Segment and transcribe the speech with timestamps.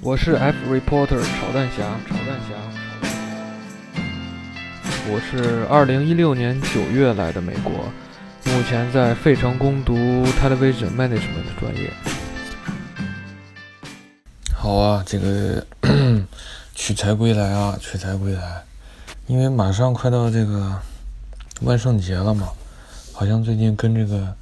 [0.00, 2.54] 我是 F reporter 炒蛋侠，炒蛋侠。
[5.08, 7.72] 我是二零一六年九月来的美国，
[8.52, 9.94] 目前在费城攻读
[10.40, 11.90] television management 专业。
[14.52, 15.64] 好啊，这个
[16.74, 18.62] 取材归来啊，取材归来，
[19.26, 20.76] 因为马上快到这个
[21.62, 22.48] 万圣节了嘛，
[23.12, 24.34] 好像最近跟这个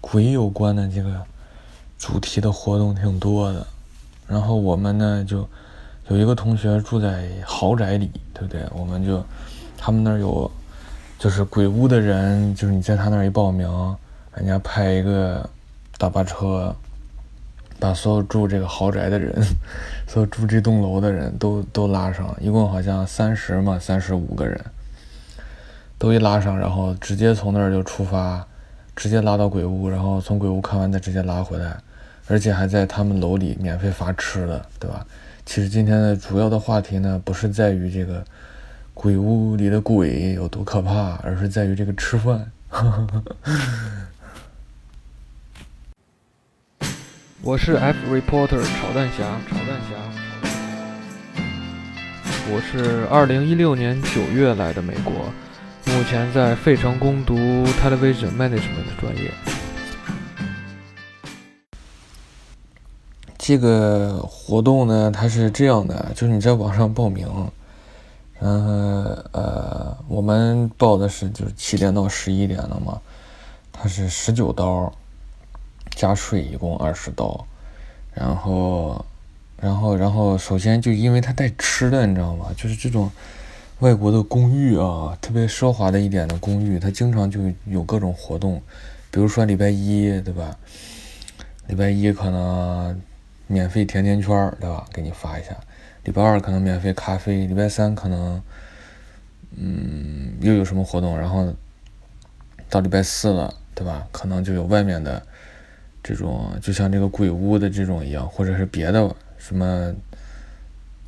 [0.00, 1.20] 鬼有关的这个
[1.98, 3.66] 主题的活动挺多的。
[4.30, 5.46] 然后我们呢就
[6.08, 8.62] 有一个同学住在豪宅里，对不对？
[8.72, 9.20] 我们就
[9.76, 10.48] 他们那儿有
[11.18, 13.68] 就是鬼屋的人，就是你在他那儿一报名，
[14.36, 15.50] 人家派一个
[15.98, 16.74] 大巴车，
[17.80, 19.34] 把所有住这个豪宅的人，
[20.06, 24.64] 所有住这栋楼的人都都拉上，一共好像三十嘛，三十五个人，
[25.98, 28.46] 都一拉上，然后直接从那儿就出发，
[28.94, 31.76] 直接拉到鬼屋，然后从鬼屋看完再直接拉回来。
[32.30, 35.04] 而且还在他们楼里免费发吃的，对吧？
[35.44, 38.24] 其实今天的主要的话题呢，不是在于这个
[38.94, 42.52] 鬼屋里的鬼有多可怕，而是在于这个吃饭。
[47.42, 49.96] 我是 F reporter 炒蛋侠，炒蛋侠。
[52.52, 55.12] 我是二零一六年九月来的美国，
[55.86, 57.34] 目前在费城攻读
[57.82, 59.32] television management 专业。
[63.50, 67.26] 这个活动呢，它是这样的，就是你在网上报名，
[68.38, 68.70] 然后
[69.32, 73.00] 呃，我们报的是就是七点到十一点的嘛，
[73.72, 74.92] 它是十九刀
[75.96, 77.44] 加税，一共二十刀，
[78.14, 79.04] 然后，
[79.56, 82.54] 然后，然后，首先就因为它带吃的，你知道吗？
[82.56, 83.10] 就是这种
[83.80, 88.62] 外国的公寓啊，特别奢华的一点的公寓，它经常就有各种活动，
[89.10, 90.56] 比如说礼拜一，对吧？
[91.66, 93.02] 礼拜一可能。
[93.50, 94.86] 免费甜甜圈对吧？
[94.92, 95.50] 给你发一下。
[96.04, 98.40] 礼拜二可能免费咖啡，礼拜三可能，
[99.56, 101.18] 嗯，又有什么活动？
[101.18, 101.52] 然后
[102.68, 104.06] 到礼拜四了，对吧？
[104.12, 105.20] 可能就有外面的
[106.02, 109.92] 这种，就像这个鬼屋的这种一样，或者是别的什么。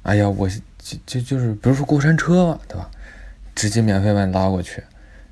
[0.03, 0.61] 哎呀，我就
[1.07, 2.91] 就就是，比如说过山车，对吧？
[3.55, 4.83] 直接免费把你拉过去，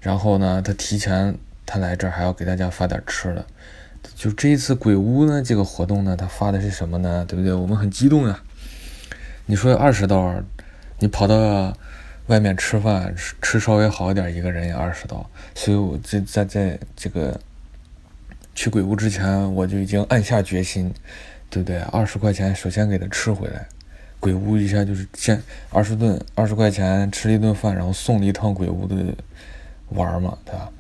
[0.00, 1.36] 然后呢，他提前
[1.66, 3.44] 他来这儿还要给大家发点吃的。
[4.14, 7.24] 就这一次鬼屋呢，这个活动呢，他发的是什么呢？
[7.26, 7.54] 对不对？
[7.54, 8.42] 我们很激动啊。
[9.46, 10.34] 你说二十刀，
[10.98, 11.74] 你跑到
[12.26, 15.28] 外面吃饭吃吃稍微好一点，一个人也二十刀。
[15.54, 17.40] 所以我在在在这个
[18.54, 20.92] 去鬼屋之前，我就已经暗下决心，
[21.48, 21.80] 对不对？
[21.84, 23.66] 二十块钱首先给他吃回来，
[24.20, 28.96] 鬼屋一下就是先二十顿二十块钱吃了一顿饭，然后送了一趟鬼屋的
[29.88, 30.70] 玩嘛，对吧？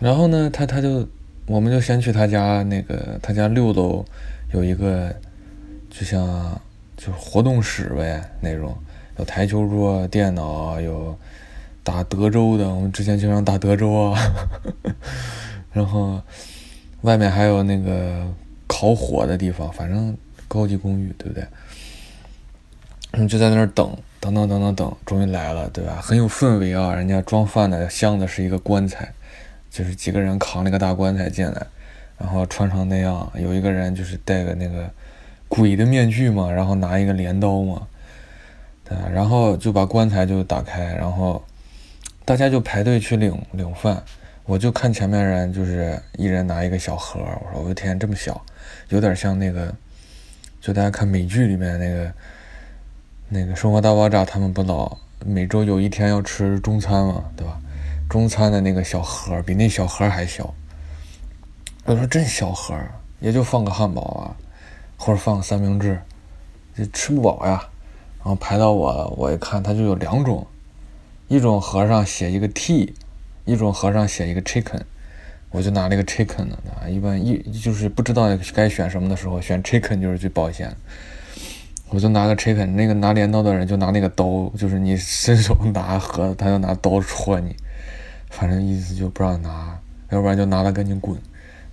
[0.00, 1.08] 然后呢，他他就。
[1.46, 4.04] 我们就先去他家那个，他家六楼
[4.52, 5.14] 有一个，
[5.90, 6.60] 就像
[6.96, 8.76] 就是活动室呗那种，
[9.18, 11.16] 有台球桌、电脑，有
[11.82, 14.18] 打德州的，我们之前经常打德州啊。
[15.72, 16.20] 然后
[17.00, 18.26] 外面还有那个
[18.66, 20.16] 烤火的地方，反正
[20.46, 21.44] 高级公寓，对不对？
[23.12, 25.98] 嗯，就在那儿等，等等等等等，终于来了，对吧？
[26.00, 29.12] 很有氛围啊，人家装饭的箱子是一个棺材。
[29.72, 31.66] 就是几个人扛了个大棺材进来，
[32.18, 34.90] 然后穿成那样，有一个人就是戴个那个
[35.48, 37.86] 鬼的面具嘛，然后拿一个镰刀嘛，
[38.84, 41.42] 对，然后就把棺材就打开，然后
[42.26, 44.02] 大家就排队去领领饭，
[44.44, 48.44] 我就看前面人就是一人拿一个小盒，我说我的天这么小，
[48.90, 49.74] 有点像那个，
[50.60, 52.12] 就大家看美剧里面那个
[53.30, 57.58] 那个生活大爆炸，他们不老每周有一天要吃中餐嘛，对吧？
[58.12, 60.52] 中餐的那个小盒比那小盒还小，
[61.86, 62.78] 我说真小盒，
[63.20, 64.36] 也就放个汉堡啊，
[64.98, 65.98] 或者放个三明治，
[66.76, 67.66] 就吃不饱呀。
[68.18, 70.46] 然后排到我，我一看，它就有两种，
[71.28, 72.92] 一种盒上写一个 T，
[73.46, 74.82] 一种盒上写一个 Chicken，
[75.50, 76.86] 我就拿那个 Chicken 啊。
[76.86, 80.76] 一般一就是不知道该选什么的时候，选 Chicken 就是最保险。
[81.88, 87.56] 我就拿个 Chicken，那个拿镰刀的人就拿那个刀，就是你伸手拿盒子，他就拿刀戳你。
[88.32, 91.14] 反正意思就不让拿，要不然就拿了赶紧滚。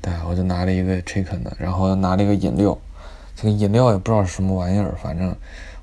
[0.01, 2.77] 对，我就拿了一个 chicken 的，然后拿了一个饮料，
[3.33, 5.33] 这个饮料也不知道是什么玩意儿，反正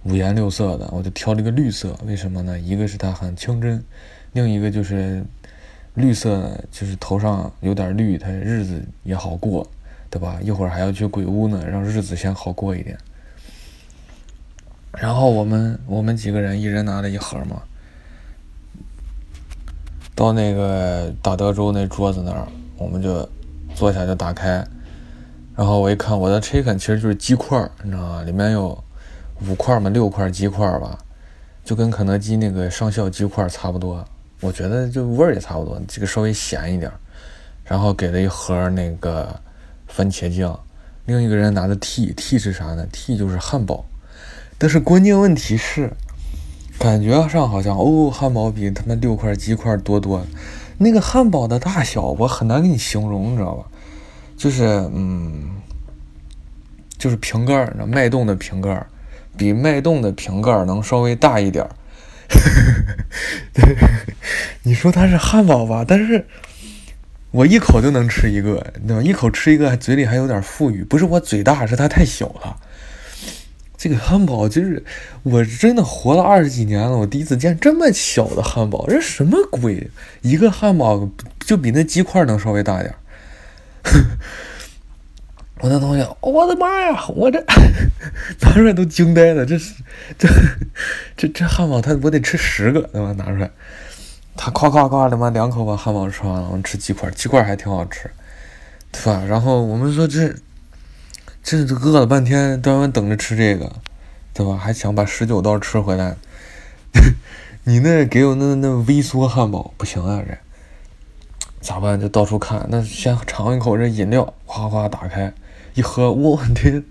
[0.05, 1.99] 五颜六色的，我就挑了一个绿色。
[2.07, 2.59] 为什么呢？
[2.59, 3.83] 一个是它很清真，
[4.33, 5.25] 另一个就是
[5.95, 9.67] 绿色，就是头上有点绿，它日子也好过，
[10.11, 10.39] 对吧？
[10.43, 12.97] 一会儿还要去鬼屋呢，让日子先好过一点。
[14.93, 17.63] 然后我们我们几个人一人拿了一盒嘛。
[20.17, 22.49] 到那个大德州那桌子那儿，
[22.79, 23.29] 我们就
[23.75, 24.67] 坐下就打开，
[25.55, 28.23] 然后我一看，我的 chicken 其实就是鸡块儿，你知道吗？
[28.23, 28.83] 里面有
[29.47, 30.99] 五块嘛，六块鸡块吧，
[31.63, 34.03] 就跟肯德基那个上校鸡块差不多。
[34.41, 36.91] 我觉得就味儿也差不多，这个稍微咸一点。
[37.65, 39.29] 然后给了一盒那个
[39.87, 40.59] 番茄酱，
[41.05, 43.85] 另一个人拿的 T，T 是啥呢？T 就是汉堡。
[44.57, 45.93] 但是关键问题是，
[46.79, 50.25] 感觉上好像哦，汉堡比他们六块鸡块多多。
[50.79, 53.65] 那个汉堡的大小我很难给你形容，你知道吧？
[54.37, 54.65] 就是
[54.95, 55.57] 嗯，
[56.99, 58.87] 就是瓶盖儿，脉动的瓶盖儿，
[59.37, 61.71] 比脉动的瓶盖儿能稍微大一点儿。
[64.63, 65.85] 你说它是汉堡吧？
[65.87, 66.27] 但是。
[67.33, 69.03] 我一口就能吃一个，对吧？
[69.03, 70.83] 一口吃一个，嘴里还有点富裕。
[70.83, 72.57] 不是我嘴大，是它太小了。
[73.87, 74.83] 这个汉堡就是，
[75.23, 78.85] 我真的活了二十几年了，我第一次见这么小的汉堡。
[78.89, 79.89] 这什么鬼？
[80.23, 82.99] 一个汉堡就比那鸡块能稍微大点儿。
[85.63, 87.07] 我那同学，我的妈呀！
[87.11, 87.41] 我这
[88.41, 89.47] 拿出来都惊呆了。
[89.47, 89.75] 这是
[90.19, 90.29] 这
[91.17, 93.13] 这这汉堡，他我得吃十个，对吧？
[93.13, 93.49] 拿出来。
[94.35, 98.11] 他夸夸夸的嘛，两口把汉堡吃完了，我吃鸡块，鸡块还挺好吃，
[98.91, 99.23] 对吧？
[99.29, 100.35] 然后我们说这，
[101.49, 103.71] 这饿了半天，专门等着吃这个，
[104.35, 104.57] 对吧？
[104.57, 106.17] 还想把十九刀吃回来，
[107.63, 110.37] 你那给我那那微缩汉堡不行啊，这
[111.61, 112.01] 咋办？
[112.01, 115.33] 就到处看，那先尝一口这饮料，哗哗打开
[115.75, 116.83] 一喝，我天，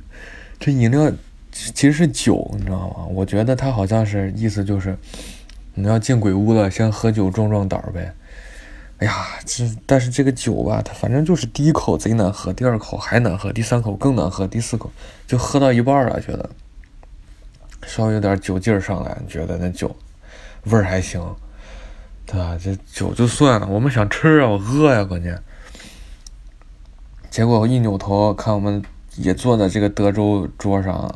[0.58, 1.12] 这饮料
[1.52, 3.06] 其实是酒，你知道吗？
[3.10, 4.98] 我觉得他好像是意思就是。
[5.78, 8.14] 你要进鬼屋了，先喝酒壮壮胆儿呗。
[9.00, 14.90] 哎呀，这但是这个酒吧，它反正就是第一口贼难喝，第二口还难喝，第三口更难喝，第四口
[15.28, 16.50] 就喝到一半了，觉得
[17.86, 19.94] 稍微有点酒劲儿上来，觉得那酒
[20.64, 21.22] 味儿还行，
[22.26, 22.58] 对吧？
[22.62, 25.38] 这酒就算了，我们想吃啊，我饿呀，关键。
[27.30, 28.82] 结果我一扭头看，我们
[29.18, 31.14] 也坐在这个德州桌上，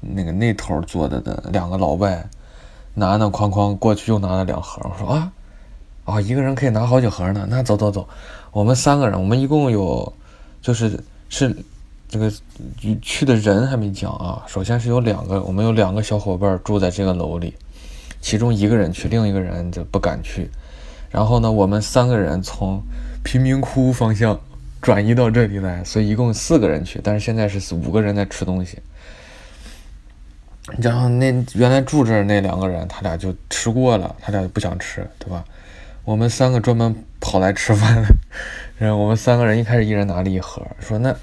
[0.00, 2.28] 那个那头坐着的两个老外。
[2.94, 5.30] 拿拿哐哐过去又拿了两盒，我说啊，
[6.10, 8.08] 啊一个人可以拿好几盒呢，那走走走，
[8.52, 10.12] 我们三个人，我们一共有，
[10.60, 10.98] 就是
[11.28, 11.56] 是
[12.08, 12.32] 这个
[13.00, 17.54] 去的人还没讲啊，首先是有两个，我们有两个小伙伴住在这个楼里，
[18.20, 20.50] 其中一个人去，另一个人就不敢去，
[21.10, 22.82] 然后呢，我们三个人从
[23.22, 24.38] 贫民窟方向
[24.82, 28.78] 转移到这里来，所以一共四个人去，但是现在是五个人在吃东西。
[30.78, 35.44] 然后那原来住这儿那两个人，他俩就吃过了，他俩就不想吃，对吧？
[36.04, 38.08] 我们三个专门跑来吃饭的，
[38.78, 41.14] 然后我们三个人一开始一人拿了一盒，说那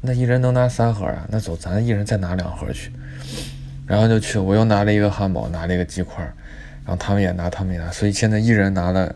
[0.00, 1.24] 那一人能拿三盒啊？
[1.28, 2.92] 那走，咱一人再拿两盒去。
[3.86, 6.24] 然后就去，我又拿了一个汉堡，拿了一个鸡块，
[6.84, 9.14] 然后他们也拿，他们也拿，所以现在一人拿了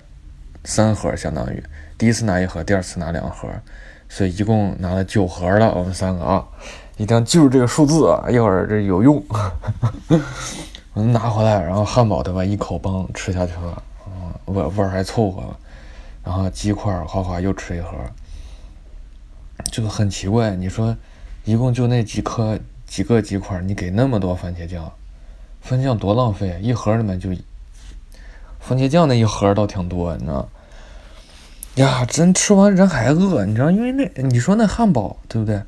[0.65, 1.63] 三盒，相当于
[1.97, 3.49] 第一次拿一盒，第二次拿两盒，
[4.09, 6.45] 所以一共拿了九盒了，我们三个啊。
[6.99, 9.23] 一定要记住这个数字啊，一会儿这有用。
[10.93, 13.83] 我们拿回来，然后汉堡对吧，一口崩吃下去了，
[14.49, 15.57] 味味儿还凑合。
[16.25, 17.97] 然后鸡块哗哗又吃一盒，
[19.73, 20.55] 就很奇怪。
[20.57, 20.95] 你说，
[21.45, 24.93] 一共就那几颗几个鸡块，你给那么多番茄酱，
[25.63, 27.31] 番茄酱多浪费，一盒里面就
[28.61, 30.49] 番茄酱那一盒倒挺多，你知道？
[31.77, 33.71] 呀，真吃完人还饿，你知道？
[33.71, 35.63] 因为那你说那汉堡对不对？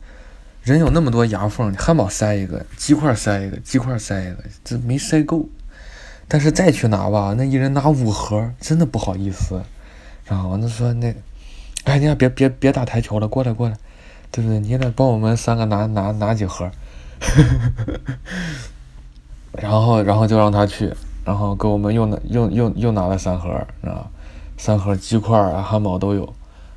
[0.62, 5.48] 人有那么多牙缝，汉堡塞一个，鸡块塞一个，鸡块塞一个，这没塞够。
[6.32, 9.60] 但是再去拿吧，那一人拿五盒，真的不好意思。
[10.24, 11.12] 然后那说那，
[11.82, 13.76] 哎，你俩别别别打台球了，过来过来，
[14.30, 14.60] 对不对？
[14.60, 16.70] 你得帮我们三个拿拿拿几盒。
[19.60, 20.94] 然后然后就让他去，
[21.24, 23.48] 然后给我们又拿又又又拿了三盒，
[23.82, 24.06] 知道吧？
[24.56, 26.32] 三盒鸡块啊，汉堡都有，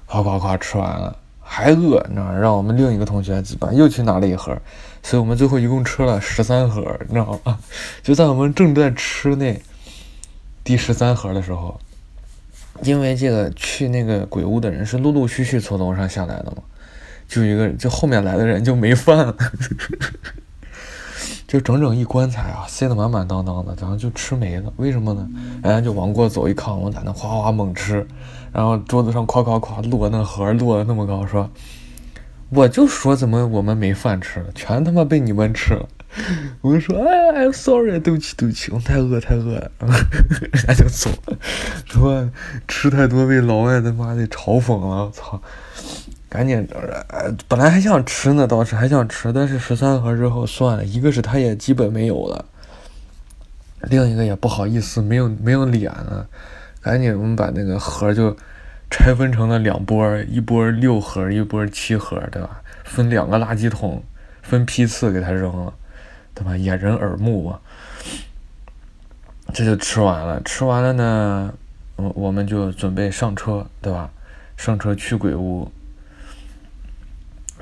[0.07, 1.15] 夸夸夸吃完了。
[1.39, 2.33] 还饿，你知道？
[2.33, 4.57] 让我们另一个同学把又去拿了一盒，
[5.03, 7.59] 所以我们最后一共吃了十三盒，你知道吗？
[8.01, 9.61] 就在我们正在吃那
[10.63, 11.79] 第十三盒的时候，
[12.81, 16.63] 因为这个去那个鬼屋的人是陆陆续续从楼上下来的嘛，
[17.27, 19.35] 就一个就后面来的人就没饭了，
[21.45, 24.71] 就整整一棺材啊，塞得满满当当的，然后就吃没了。
[24.77, 25.29] 为什么呢？
[25.61, 28.07] 人家就往过走一看，我在那哗哗猛吃。
[28.53, 31.49] 然后桌子上夸夸夸摞那盒摞的那么高，说，
[32.53, 35.87] 我就说怎么我们没饭吃了，全他妈被你们吃了。
[36.61, 41.37] 我就说，哎，I'm，sorry，对不起对不起，我太饿太饿了，人 家就走了，
[41.85, 42.29] 说
[42.67, 45.41] 吃太多被老外他妈的嘲讽了，我操，
[46.29, 46.67] 赶紧，
[47.47, 52.45] 本来还想吃呢，倒是还想吃，但是十三盒之后算了，一个是他也基本没有了，
[53.81, 56.27] 另一个也不好意思，没有没有脸了。
[56.79, 58.37] 赶紧，我们把那个盒就
[58.93, 62.61] 拆分成了两波，一波六盒，一波七盒，对吧？
[62.83, 64.03] 分两个垃圾桶，
[64.43, 65.73] 分批次给他扔了。
[66.35, 66.55] 对吧？
[66.55, 67.59] 掩人耳目嘛。
[69.51, 71.51] 这就吃完了，吃完了呢，
[71.95, 74.11] 我我们就准备上车，对吧？
[74.57, 75.71] 上车去鬼屋。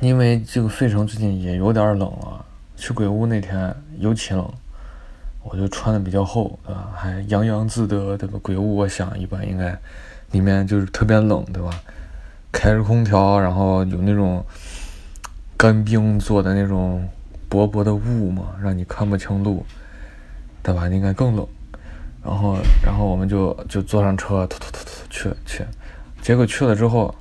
[0.02, 2.46] 因为这个费城最近也有点冷了，
[2.76, 4.54] 去鬼屋那天尤其冷，
[5.44, 6.92] 我就穿的比较厚，对吧？
[6.94, 8.38] 还洋洋自得，对吧？
[8.42, 9.80] 鬼屋我想一般应该
[10.32, 11.70] 里面就是特别冷，对吧？
[12.52, 14.44] 开着空调，然后有那种
[15.58, 17.08] 干冰做的那种
[17.48, 19.66] 薄薄的雾嘛，让你看不清路，
[20.64, 20.88] 对吧？
[20.88, 21.48] 应该更冷。
[22.24, 25.66] 然后，然后我们就就坐上车，突突突突去去，
[26.22, 27.14] 结果去了之后。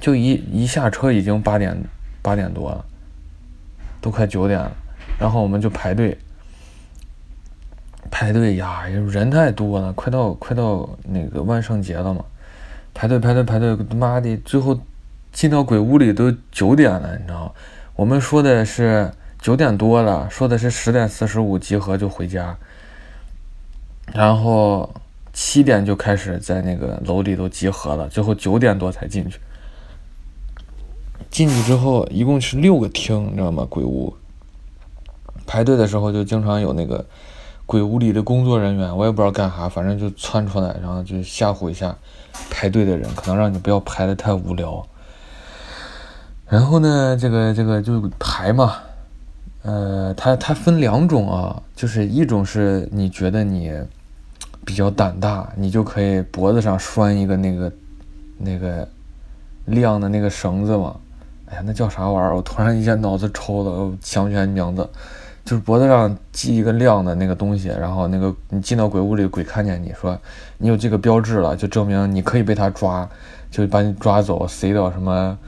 [0.00, 1.72] 就一一下车已经八点
[2.20, 2.84] 八点多了，
[4.00, 4.72] 都快九点了，
[5.20, 6.18] 然后我们就排队，
[8.10, 12.24] 排队呀，人太多了，快到快到那个万圣节了嘛，
[12.92, 14.78] 排队排队排队，他妈的，最后
[15.32, 17.54] 进到鬼屋里都九点了，你知道
[17.96, 22.56] 我们说的是九点多了，说的是十点四十五集合就回家，
[24.12, 24.94] 然后
[25.32, 29.40] 七点就开始在那个楼里头集合了，最后九点多才进去。
[31.30, 33.66] 进去之后，一共是六个厅，你知道吗？
[33.68, 34.16] 鬼屋
[35.46, 37.04] 排队的时候，就经常有那个
[37.66, 41.96] 鬼屋里的工作人员，我也不知道干啥，反正就窜出来，然后就吓唬一下
[42.50, 44.86] 排队的人，可能让你不要排的太无聊。
[46.46, 48.74] 然后呢，这个这个就排嘛，
[49.62, 53.72] 呃，它它分两种啊，就是一种是你觉得你
[54.64, 57.72] 比较胆大，你就可以脖子上拴一个那个
[58.36, 58.86] 那个
[59.64, 60.96] 亮的那个绳子嘛。
[61.46, 62.36] 哎呀，那叫啥玩意儿？
[62.36, 64.88] 我突然一下脑子抽了，我想不起来名字。
[65.44, 70.18] 就是脖子上系一个亮的那个东西，然后那个你进到鬼屋里，鬼看见你说
[70.56, 73.08] 你有这个标志了，就证明你可以被他抓，
[73.50, 75.38] 就把你抓走，塞到什么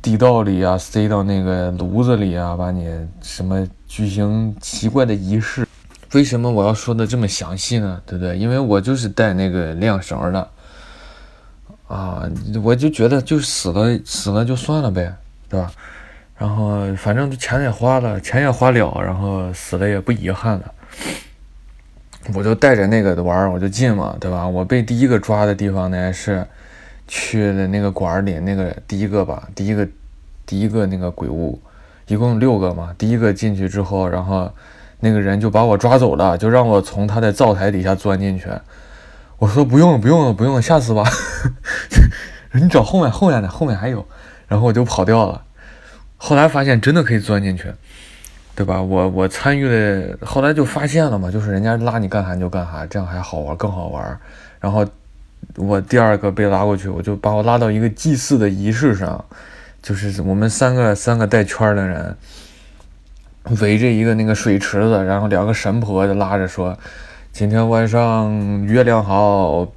[0.00, 2.88] 地道里啊，塞到那个炉子里啊，把你
[3.20, 5.66] 什么举行奇怪的仪式。
[6.14, 8.00] 为什么我要说的这么详细呢？
[8.06, 8.38] 对不对？
[8.38, 10.48] 因为我就是带那个亮绳的。
[11.86, 12.22] 啊，
[12.62, 15.14] 我就觉得就死了死了就算了呗，
[15.48, 15.70] 对吧？
[16.38, 20.72] 然后反正钱也花了，钱也花了，然后死了也不遗憾了。
[22.34, 24.46] 我就带着那个玩儿我就进嘛，对吧？
[24.46, 26.46] 我被第一个抓的地方呢是
[27.06, 29.88] 去的那个馆里那个第一个吧，第一个
[30.46, 31.60] 第一个那个鬼屋，
[32.06, 32.94] 一共六个嘛。
[32.98, 34.52] 第一个进去之后，然后
[35.00, 38.46] 那个人就把我抓走了，就让我从他的灶台底下钻进去。
[39.38, 41.02] 我说不用了，不用了，不用了，下次吧。
[42.52, 44.06] 你找后面，后面的，后面还有。
[44.46, 45.42] 然后我就跑掉了。
[46.18, 47.72] 后来发现真的可以钻进去，
[48.54, 48.82] 对吧？
[48.82, 54.20] 我我参与了，后来就发现了嘛，就是人家拉你干啥你就干啥，这样还好玩，更好玩。
[54.60, 54.84] 然后
[55.56, 59.24] 我第二个被拉过去，我就把我拉到一个祭祀的仪式上，
[59.80, 62.16] 就是我们三个三个带圈的人
[63.60, 66.76] 围着一个那个水池子，然后两个神婆就拉着说。
[67.30, 69.68] 今天晚上月亮好，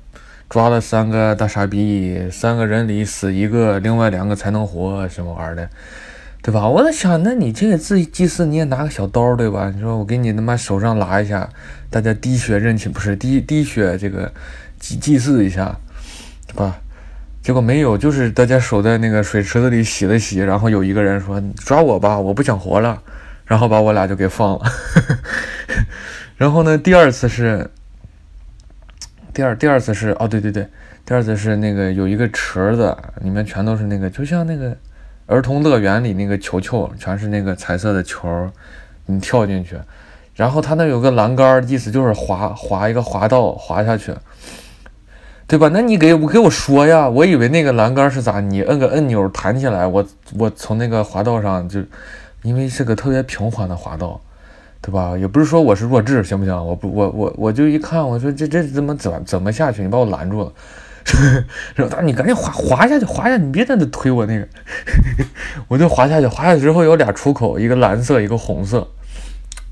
[0.49, 5.69] 抓了三个大傻逼，三个人里死一个，另外两个才能活，什么玩意儿的，
[6.43, 6.67] 对吧？
[6.67, 9.71] 我在想，那你这个祭祭祀你也拿个小刀，对吧？
[9.75, 11.47] 你说我给你他妈手上拉一下，
[11.89, 14.31] 大家滴血认亲，不是滴滴血这个
[14.79, 15.77] 祭祭祀一下，
[16.47, 16.81] 对吧？
[17.43, 23.01] 结果没有，就是大家手在那个水池子里洗了洗，然后有一个人说抓我吧，我不想活了，
[23.45, 24.65] 然后把我俩就给放了。
[26.37, 26.75] 然后呢？
[26.75, 27.69] 第二次是
[29.31, 30.67] 第二第二次是哦，对对对，
[31.05, 34.75] 第二次是那个有一个池子，里面全都是那个，就像那个
[35.31, 38.27] 儿童乐园里那个球球，全是那个彩色的球，
[39.05, 39.77] 你跳进去，
[40.35, 44.13] 然后它那有个栏杆，意思就是滑滑一个滑道滑下去，
[45.47, 45.69] 对吧？
[45.71, 48.41] 那你给我给我说呀，我以为那个栏杆是咋？
[48.41, 50.05] 你摁个按钮弹起来，我
[50.37, 51.79] 我从那个滑道上就，
[52.43, 54.19] 因为是个特别平缓的滑道。
[54.83, 55.15] 对吧？
[55.15, 56.53] 也不是说我是弱智，行不行？
[56.53, 59.83] 我不，我我我就一看，我说这这怎么怎怎么下去？
[59.83, 60.51] 你把我拦住了，
[61.75, 64.47] 然后他说你赶紧滑滑下去，滑下去，你别在那推我那个，
[65.67, 68.87] 我就滑下去，滑下去之后有俩出口，一个蓝色，一个红色，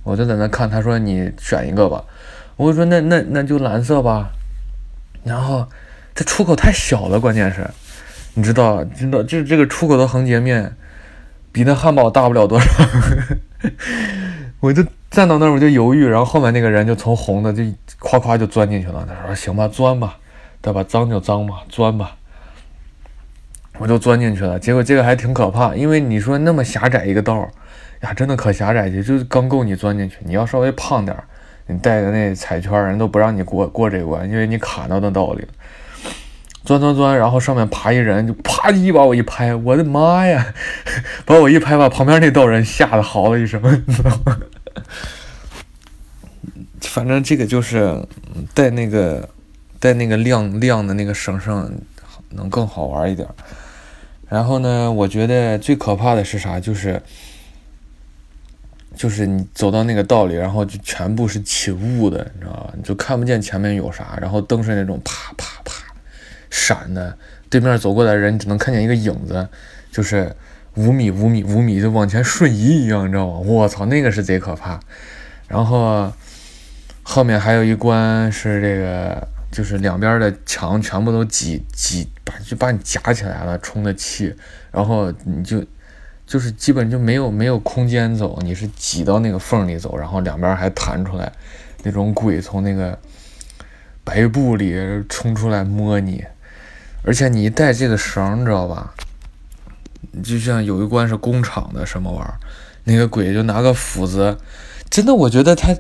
[0.04, 2.04] 我就在那看，他说你选一个吧，
[2.56, 4.30] 我说那那那就蓝色吧，
[5.24, 5.68] 然后
[6.16, 7.70] 这出口太小了，关键是，
[8.34, 10.76] 你知道知道，就是这个出口的横截面
[11.52, 12.68] 比那汉堡大不了多少，
[14.62, 14.84] 我就。
[15.12, 17.64] 站到那儿我就犹豫，然后后面那个人就从红的就
[17.98, 19.04] 夸夸就钻进去了。
[19.10, 20.16] 他说：“行吧，钻吧，
[20.62, 20.84] 对吧？
[20.84, 22.16] 脏就脏吧，钻吧。”
[23.80, 24.60] 我就钻进去了。
[24.60, 27.50] 结果这个还挺可怕，因为你说那么狭窄一个道儿
[28.02, 30.18] 呀，真的可狭窄去，就刚够你钻进去。
[30.26, 31.24] 你要稍微胖点儿，
[31.68, 35.48] 你带个那彩圈，人都不让你过过这关，因为你卡到那道里。
[36.66, 40.54] 钻钻钻，然后上面爬一人，就啪一把我一拍，我的妈呀！
[41.26, 44.38] 把我一拍，把旁边那道人吓得嚎了一声，你知道吗？
[46.84, 48.06] 反正这个就是
[48.54, 49.28] 带那个
[49.80, 51.80] 带那个亮亮的那个绳绳，
[52.30, 53.28] 能更好玩一点。
[54.28, 56.60] 然后呢，我觉得最可怕的是啥？
[56.60, 57.02] 就是
[58.96, 62.74] 就是你走到那个道里，然后就全部是起雾的，你知道吧？
[62.76, 65.74] 你就看不见前面有啥，然后灯是那种啪啪啪
[66.50, 67.18] 闪的，
[67.50, 69.48] 对面走过来的人，只能看见一个影子，
[69.92, 70.36] 就是
[70.76, 73.40] 五米五米五米就往前瞬移一样，你知道吗？
[73.40, 74.80] 我操，那个是贼可怕。
[75.48, 76.12] 然后
[77.02, 84.36] 后面还有一关是这个，就是两边的墙全部都挤挤，把就把你夹起来了，充的气，
[84.72, 85.66] 然后你就
[86.26, 91.32] 就是基本就没有没有空间走，你是挤到那个缝里走，然后两边还弹出来
[91.84, 92.98] 那种鬼从那个
[94.04, 94.76] 白布里
[95.10, 96.24] 冲出来摸你，
[97.04, 98.94] 而且你一带这个绳，你知道吧？
[100.24, 102.40] 就像有一关是工厂的什么玩意儿，
[102.84, 104.38] 那个鬼就拿个斧子。
[104.90, 105.76] 真的，我觉得他，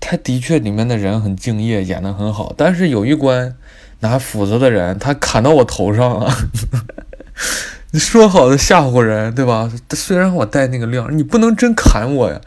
[0.00, 2.54] 他的确里面的人很敬业，演的很好。
[2.56, 3.56] 但是有一关
[4.00, 6.32] 拿斧子的人，他砍到我头上了。
[7.92, 9.72] 你说好的吓唬人，对吧？
[9.90, 12.40] 虽然我带那个亮，你不能真砍我呀！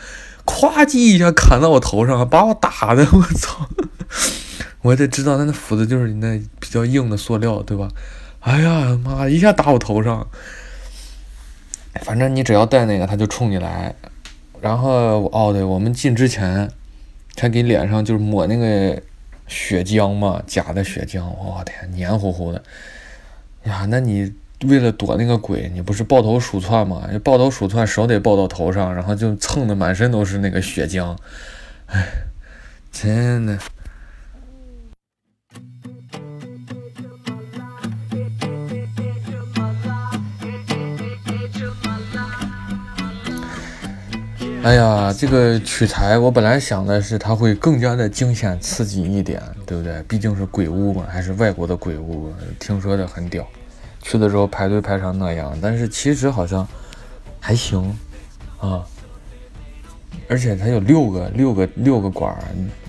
[0.46, 3.68] 咵叽一下砍到我头上，把我打的，我操！
[4.82, 7.88] 我得知道那那斧子就是你那比较硬的塑料，对吧？
[8.42, 10.28] 哎呀妈，一下打我头上。
[12.02, 13.94] 反正你只要带那个，他就冲你来。
[14.62, 16.70] 然后哦，对，我们进之前，
[17.40, 19.02] 他给脸上就是抹那个
[19.48, 22.62] 血浆嘛，假的血浆，我天，黏糊糊的。
[23.64, 24.34] 呀，那你
[24.66, 27.10] 为了躲那个鬼，你不是抱头鼠窜吗？
[27.24, 31.16] 抱头鼠窜，手得抱到头上，然后就蹭的满身都是那个血浆。
[31.86, 32.06] 哎，
[32.92, 33.58] 真的。
[44.70, 50.04] 哎呀，这个取材我本来想的是它会更加的惊险刺激一点，对不对？
[50.04, 53.44] 毕竟是鬼屋嘛，还是外国的鬼屋，听说的很屌。
[54.04, 56.68] 去的时候排队排成那样，但是其实好像
[57.40, 57.98] 还行
[58.60, 58.86] 啊。
[60.28, 62.38] 而且它有六个六个六个馆，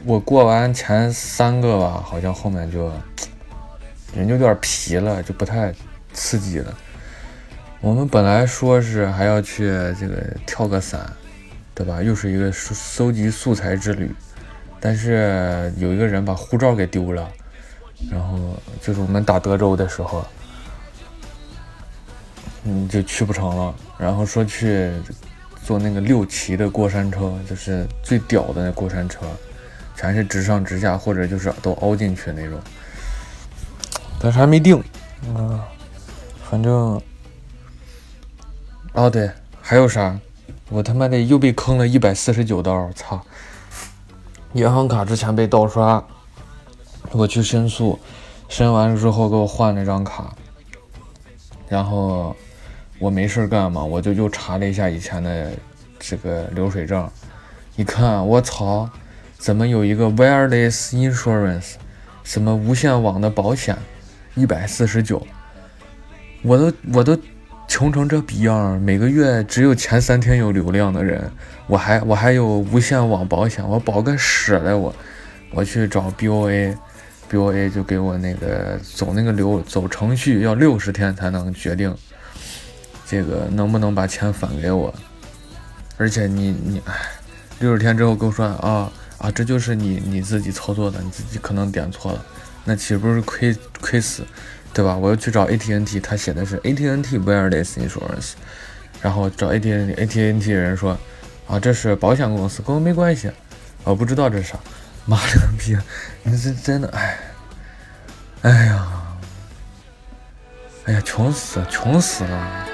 [0.05, 2.93] 我过完前三个吧，好像后面就
[4.15, 5.73] 人就有点疲了，就不太
[6.13, 6.77] 刺激了。
[7.81, 11.11] 我们本来说是还要去这个跳个伞。
[11.81, 12.03] 对吧？
[12.03, 14.15] 又是一个收收集素材之旅，
[14.79, 17.27] 但是有一个人把护照给丢了，
[18.11, 20.23] 然后就是我们打德州的时候，
[22.65, 23.75] 嗯，就去不成了。
[23.97, 24.93] 然后说去
[25.65, 29.21] 坐那个六旗的过山车，就是最屌的那过山车，
[29.97, 32.61] 全是直上直下，或者就是都凹进去那种，
[34.21, 34.77] 但是还没定
[35.35, 35.65] 啊。
[36.51, 37.01] 反正，
[38.93, 39.31] 哦对，
[39.63, 40.21] 还有啥？
[40.69, 43.21] 我他妈的又被坑了一百四十九刀，操！
[44.53, 46.05] 银行卡之前被盗刷，
[47.13, 47.99] 我去申诉，
[48.49, 50.35] 申完之后给我换了张卡，
[51.69, 52.35] 然后
[52.99, 55.53] 我没事干嘛，我就又查了一下以前的
[55.99, 57.13] 这个流水账，
[57.77, 58.89] 一看我操，
[59.39, 61.75] 怎么有一个 wireless insurance，
[62.25, 63.77] 什么无线网的保险，
[64.35, 65.27] 一百四十九，
[66.43, 67.19] 我都我都。
[67.71, 71.31] 穷成这逼样，每个月只有前三天有流量的人，
[71.69, 74.93] 我还我还有无线网保险，我保个屎嘞我！
[75.53, 81.97] 我去找 BOA，BOA 就给我那个走那个流走程序，要六十天才能决定
[83.07, 84.93] 这个能不能把钱返给我。
[85.97, 86.93] 而且你你哎，
[87.61, 92.27] 六十天之后跟我说啊啊，这就是你你自己操作的，你自己可能点错了，
[92.65, 94.25] 那岂不是亏亏死？
[94.73, 94.97] 对吧？
[94.97, 98.33] 我又去找 ATNT，他写的是 ATNT Wireless Insurance，
[99.03, 100.99] 然后找 ATNT ATNT 人说，
[101.47, 103.31] 啊，这是保险公司，跟我没关系，
[103.85, 104.59] 我不知道这是啥。
[105.07, 105.77] 妈了个逼！
[106.23, 107.19] 你这真的，哎，
[108.43, 108.89] 哎呀，
[110.85, 112.70] 哎呀，穷死，穷死了。